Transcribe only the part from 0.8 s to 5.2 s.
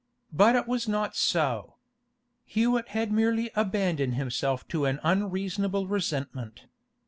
not so. Hewett had merely abandoned himself to an